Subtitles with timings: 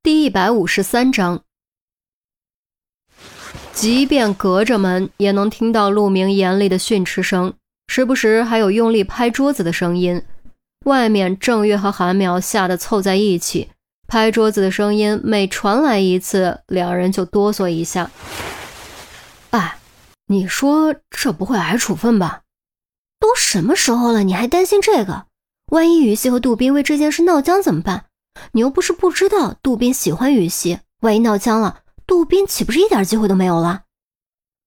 [0.00, 1.42] 第一百五十三章，
[3.72, 7.52] 即便隔着门，也能听到陆明严厉的训斥声，
[7.88, 10.22] 时不时还有用力拍桌子的声音。
[10.84, 13.70] 外面，郑月和韩淼吓得凑在一起，
[14.06, 18.10] 拍桌子的声音每传来一次，两人就哆嗦一下。
[19.50, 19.78] 哎，
[20.28, 22.42] 你说这不会挨处分吧？
[23.18, 25.26] 都什么时候了，你还担心这个？
[25.72, 28.06] 万一雨熙和杜斌为这件事闹僵怎么办？
[28.52, 33.82] 你又不是不知道，杜宾喜欢雨熙，万一闹僵了，杜宾岂不是一点机会都没有了？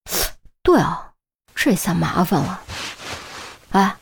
[0.64, 1.14] 对啊，
[1.56, 2.62] 这下麻烦了。
[3.72, 3.98] 哎，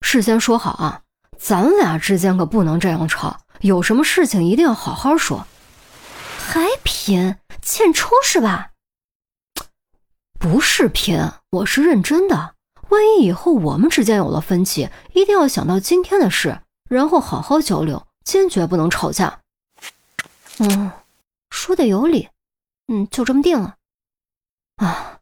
[0.00, 1.02] 事先说好啊，
[1.38, 5.46] 咱俩之间可不能这样吵，有什么事情一定要好好说。
[6.44, 8.70] 还贫欠抽是吧？
[10.38, 12.54] 不是贫，我是认真的。
[12.88, 16.60] 万一以后我们之间有了分歧，一定要想到今天的事，
[16.90, 19.40] 然后好好交流，坚决不能吵架。
[20.58, 20.90] 嗯，
[21.50, 22.28] 说的有理。
[22.88, 23.76] 嗯，就这么定了。
[24.76, 25.20] 啊，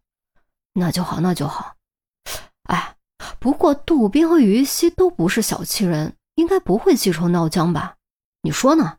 [0.72, 1.76] 那就好，那就好。
[2.64, 2.96] 哎，
[3.38, 7.96] 不过杜宾和于西都不是小气人，应该不会记仇闹僵吧？
[8.42, 8.98] 你说呢？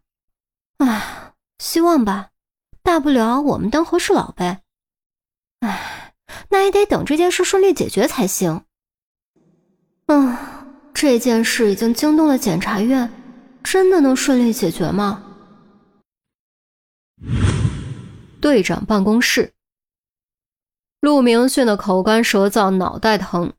[0.78, 2.30] 哎，希望吧。
[2.84, 4.62] 大不了我们当和事佬呗。
[5.60, 5.98] 哎。
[6.50, 8.64] 那也得等这件事顺利解决才行。
[10.08, 10.38] 嗯，
[10.94, 13.12] 这件事已经惊动了检察院，
[13.64, 15.24] 真的能顺利解决吗？
[18.42, 19.54] 队长办公室，
[21.00, 23.54] 陆明训得口干舌燥，脑袋疼，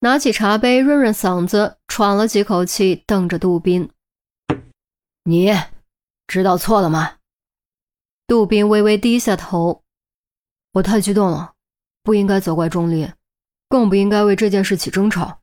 [0.00, 3.90] 拿起茶杯润润嗓子，喘了几口气，瞪着杜宾
[5.24, 5.52] ：“你
[6.26, 7.16] 知道错了吗？”
[8.28, 9.82] 杜宾微微低下头
[10.74, 11.54] ：“我太激动了。”
[12.04, 13.10] 不应该责怪钟离，
[13.68, 15.42] 更不应该为这件事起争吵。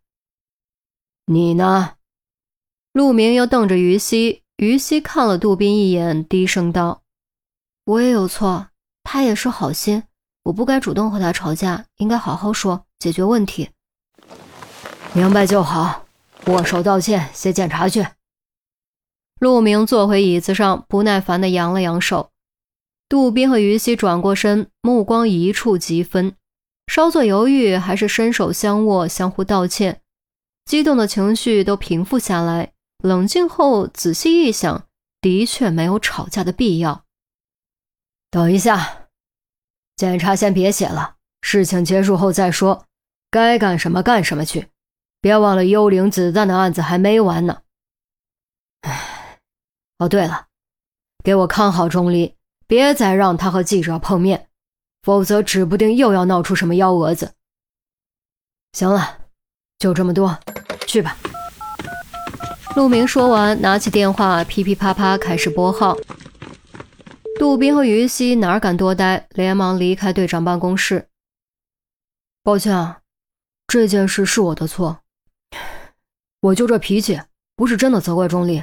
[1.26, 1.95] 你呢？
[2.96, 7.02] 陆明又瞪着于西，于西看了杜宾一眼，低声道
[7.84, 8.68] ：“我也有错，
[9.04, 10.04] 他也是好心，
[10.44, 13.72] 我不该主动和他吵架，应该好好说，解决问题。”
[15.12, 16.06] 明白就好，
[16.46, 18.08] 握手道歉，写检查去。
[19.42, 22.32] 陆明坐回椅子上，不耐烦地扬了扬手。
[23.10, 26.34] 杜宾和于西转过身，目光一触即分。
[26.88, 30.00] 稍作犹豫，还是伸手相握，相互道歉，
[30.64, 32.72] 激动的情绪都平复下来。
[33.06, 34.88] 冷静后，仔细一想，
[35.22, 37.06] 的确没有吵架的必要。
[38.32, 39.10] 等一下，
[39.96, 42.88] 检查先别写了，事情结束后再说，
[43.30, 44.70] 该干什么干什么去，
[45.22, 47.62] 别忘了幽灵子弹的案子还没完呢。
[48.82, 49.40] 哎，
[50.00, 50.48] 哦对了，
[51.24, 54.50] 给我看好钟离，别再让他和记者碰面。
[55.04, 57.36] 否则，指不定又要闹出什么幺蛾子。
[58.74, 59.20] 行了，
[59.78, 60.40] 就这么多，
[60.88, 61.16] 去吧。
[62.76, 65.96] 陆明说完，拿起电话，噼噼啪啪开始拨号。
[67.40, 71.08] 杜宾和于西哪敢多待，连忙离开队长办公室。
[72.44, 73.00] 抱歉啊，
[73.66, 75.00] 这件事是我的错，
[76.42, 77.22] 我就这脾气，
[77.56, 78.62] 不是真的责怪钟离。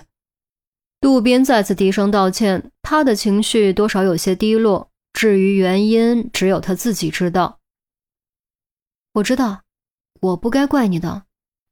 [1.01, 4.91] 杜宾再次低声道歉，他的情绪多少有些低落。
[5.15, 7.61] 至于原因，只有他自己知道。
[9.15, 9.63] 我知道，
[10.21, 11.25] 我不该怪你的。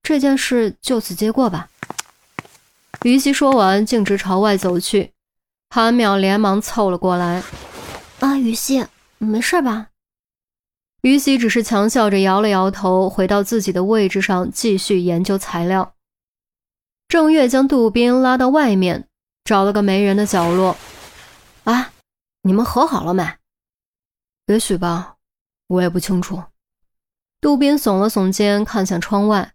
[0.03, 1.69] 这件事就此结过吧。
[3.03, 5.13] 于西说完，径直朝外走去。
[5.71, 7.43] 韩淼连忙凑了过来
[8.21, 8.87] ：“啊，于西，
[9.19, 9.89] 没事吧？”
[11.03, 15.95] 于西只是强笑着摇了摇头，回到自己的位置上，继续研究材料。
[17.09, 19.09] 郑月将杜宾拉到外面，
[19.45, 20.77] 找了个没人的角落。
[21.65, 21.93] 啊。
[22.43, 23.37] 你们和好了没？
[24.47, 25.17] 也许吧，
[25.67, 26.43] 我也不清楚。
[27.39, 29.53] 杜宾耸了耸肩，看向窗外。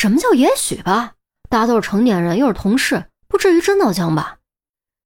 [0.00, 1.16] 什么叫也许吧？
[1.50, 4.38] 大家都是成年人，又是同事，不至于真闹僵吧？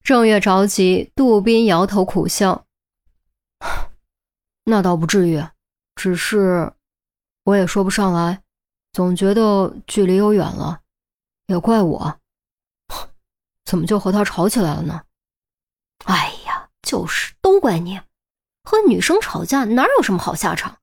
[0.01, 2.65] 郑月着急，杜宾摇头苦笑。
[4.63, 5.45] 那倒不至于，
[5.97, 6.71] 只是
[7.43, 8.41] 我也说不上来，
[8.93, 10.79] 总觉得距离又远了。
[11.47, 12.17] 也怪我，
[13.65, 15.03] 怎么就和他吵起来了呢？
[16.05, 17.99] 哎呀，就是都怪你，
[18.63, 20.77] 和女生吵架哪有什么好下场？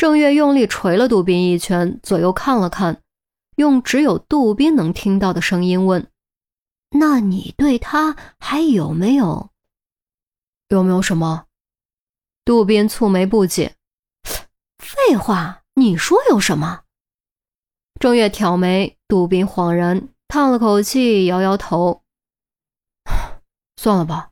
[0.00, 3.02] 郑月用力捶了杜宾一拳，左右看了看，
[3.56, 6.10] 用只有杜宾能听到的声音问
[6.98, 9.50] ：“那你对他还有没有？
[10.68, 11.44] 有没有什么？”
[12.46, 13.76] 杜宾蹙眉不解
[14.82, 16.84] ：“废话，你说有什么？”
[18.00, 22.00] 郑月挑眉，杜宾恍然叹了口气，摇摇头。
[23.76, 24.30] 算了吧，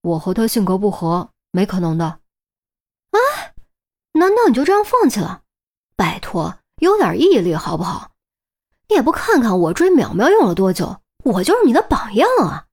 [0.00, 2.18] 我和他性格不合，没可能的。
[4.14, 5.42] 难道你就这样放弃了？
[5.96, 8.12] 拜托，有点毅力好不好？
[8.88, 12.66] 你也不看看我追淼淼用了多久，我就是你的榜样啊！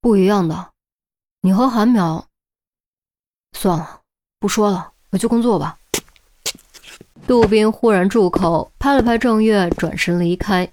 [0.00, 0.70] 不一样的。
[1.40, 2.24] 你和韩淼……
[3.52, 4.00] 算了，
[4.38, 5.78] 不说了，回去工作吧。
[7.26, 10.70] 杜宾忽然住口，拍了拍郑月，转身离开。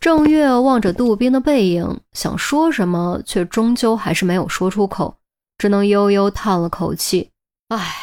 [0.00, 5.16] 郑月望着杜宾的背影，想说什么，却终究还是没有说出口，
[5.58, 7.30] 只能悠悠叹了口气
[7.68, 7.98] ：“唉。”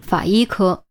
[0.00, 0.84] 法医科，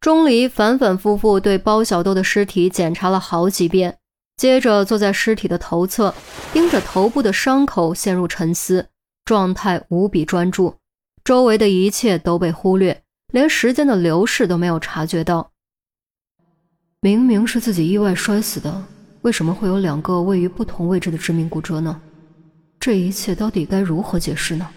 [0.00, 3.98] 钟离反反复复对包小豆的尸体检查了好几遍，
[4.36, 6.14] 接着坐在尸体的头侧，
[6.52, 8.88] 盯着头部的伤口，陷入沉思，
[9.24, 10.74] 状态无比专注，
[11.22, 13.02] 周围的一切都被忽略。
[13.32, 15.52] 连时间的流逝都没有察觉到。
[17.00, 18.84] 明明是自己意外摔死的，
[19.22, 21.98] 为什么会有两个位于不同位置的致命骨折呢？
[22.78, 24.68] 这一切到底该如何解释呢？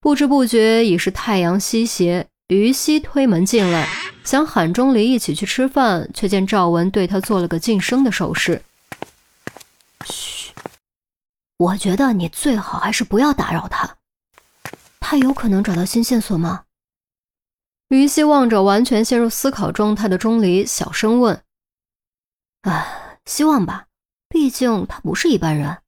[0.00, 3.88] 不知不觉已是太阳西斜，于西推门进来，
[4.24, 8.62] 想喊钟离一起去吃饭，却见赵文对他做了个噤声的手势。
[10.06, 10.52] 嘘，
[11.56, 13.96] 我觉得你最好还是不要打扰他。
[15.00, 16.64] 他有可能找到新线索吗？
[17.88, 21.42] 于西望着完全陷入思考状态的钟离，小声问
[22.62, 23.86] ：“啊，希望吧，
[24.28, 25.78] 毕竟他不是一般人。”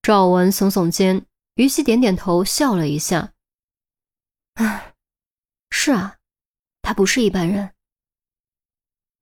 [0.00, 3.32] 赵文耸耸肩，于西点点头，笑了一下
[4.54, 4.92] ：“唉，
[5.70, 6.16] 是啊，
[6.82, 7.70] 他不是一般人。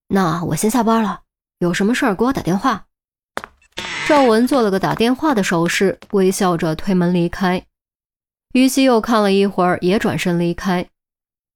[0.09, 1.23] 那我先下班了，
[1.59, 2.87] 有什么事儿给我打电话。”
[4.09, 7.67] 赵文做了个打电话的手势，微笑着推门离开。
[8.53, 10.89] 于西又看了一会儿，也转身离开。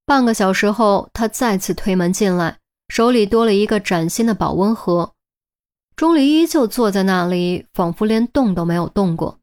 [0.05, 2.58] 半个小时后，他再次推门进来，
[2.88, 5.14] 手里多了一个崭新的保温盒。
[5.96, 9.40] 钟离依旧坐在那里，仿佛连动都没有动过。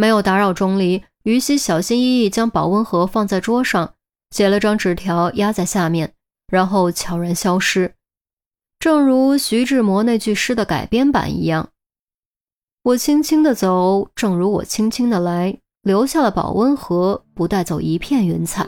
[0.00, 3.92] 没有打扰钟离，于西小心翼翼将保温盒放在桌上，
[4.30, 6.14] 写了张纸条压在下面，
[6.50, 7.92] 然后悄然消失。
[8.78, 11.68] 正如徐志摩那句诗的改编版一样
[12.82, 18.66] ：“我轻轻地走，正如我轻轻地来。”留下了保温盒，不带走一片云彩。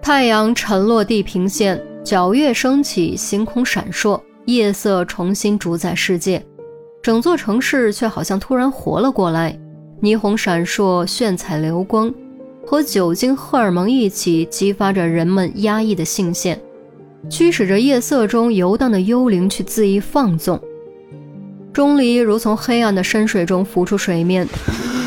[0.00, 6.42] 太阳沉落地平线，皎月升起，星空闪烁，夜色重新主宰世界。
[7.06, 9.56] 整座城市却好像突然活了过来，
[10.02, 12.12] 霓虹闪烁，炫彩流光，
[12.66, 16.60] 和酒精、荷尔蒙一起激发着人们压抑的性腺，
[17.30, 20.60] 驱使着夜色中游荡的幽灵去恣意放纵。
[21.72, 24.44] 钟离如从黑暗的深水中浮出水面。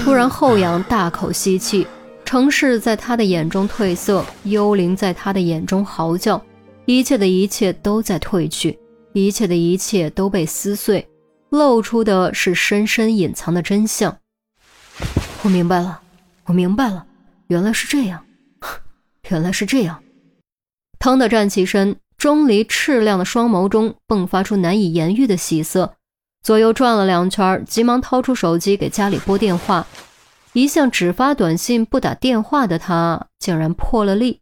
[0.06, 1.86] 突然后仰，大口吸气。
[2.24, 6.42] 城市在他的眼中褪色，幽灵在他的眼中嚎叫，
[6.86, 8.80] 一切的一切都在褪去，
[9.12, 11.06] 一切的一切都被撕碎，
[11.50, 14.18] 露出的是深深隐藏的真相。
[15.44, 16.02] 我明白了，
[16.46, 17.06] 我明白了，
[17.48, 18.26] 原来是这样，
[19.30, 20.04] 原来是这样。
[21.00, 25.96] 腾地站起身，钟离赤亮的双眸中迸发出难以言喻的喜色。
[26.44, 29.88] 左右转了两圈，急忙掏出手机给家里拨电话。
[30.54, 34.42] 一向只发短信不打电话的他，竟然破了例。